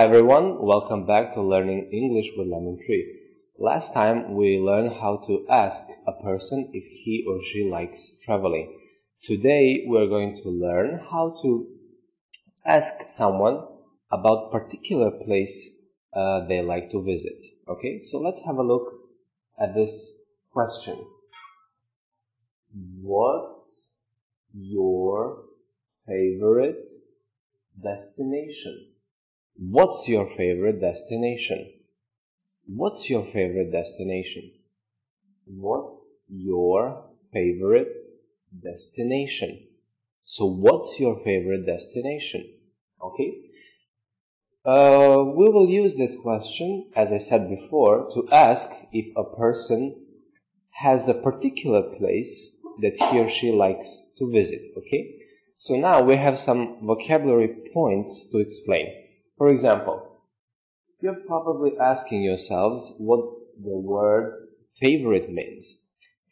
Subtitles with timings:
[0.00, 3.20] everyone, welcome back to Learning English with Lemon Tree.
[3.58, 8.80] Last time we learned how to ask a person if he or she likes traveling.
[9.22, 11.66] Today we're going to learn how to
[12.64, 13.62] ask someone
[14.10, 15.68] about particular place
[16.14, 17.36] uh, they like to visit.
[17.68, 18.86] Okay, so let's have a look
[19.60, 20.18] at this
[20.50, 20.96] question.
[23.02, 23.96] What's
[24.54, 25.44] your
[26.06, 26.88] favorite
[27.84, 28.86] destination?
[29.62, 31.70] What's your favorite destination?
[32.66, 34.52] What's your favorite destination?
[35.44, 35.98] What's
[36.30, 37.92] your favorite
[38.58, 39.66] destination?
[40.24, 42.54] So, what's your favorite destination?
[43.04, 43.34] Okay.
[44.64, 49.94] Uh, we will use this question, as I said before, to ask if a person
[50.70, 54.62] has a particular place that he or she likes to visit.
[54.78, 55.16] Okay.
[55.58, 59.08] So now we have some vocabulary points to explain.
[59.40, 60.06] For example,
[61.00, 63.20] you're probably asking yourselves what
[63.58, 65.78] the word favorite means.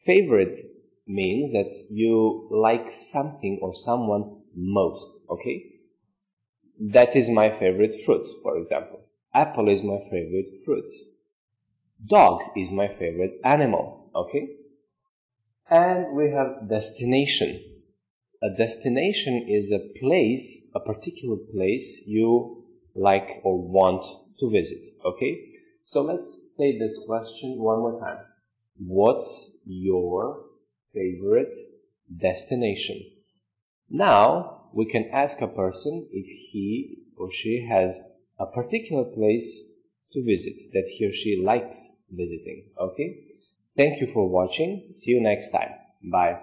[0.05, 0.59] Favorite
[1.06, 5.65] means that you like something or someone most, okay?
[6.78, 9.00] That is my favorite fruit, for example.
[9.34, 10.93] Apple is my favorite fruit.
[12.11, 14.50] Dog is my favorite animal, okay?
[15.70, 17.59] And we have destination.
[18.43, 22.67] A destination is a place, a particular place you
[22.99, 24.05] like or want
[24.41, 24.83] to visit.
[25.05, 25.55] Okay?
[25.85, 28.19] So let's say this question one more time.
[28.77, 30.45] What's your
[30.93, 31.55] favorite
[32.15, 33.05] destination?
[33.89, 38.01] Now we can ask a person if he or she has
[38.39, 39.61] a particular place
[40.12, 42.65] to visit that he or she likes visiting.
[42.81, 43.25] Okay?
[43.77, 44.91] Thank you for watching.
[44.95, 45.71] See you next time.
[46.03, 46.39] Bye.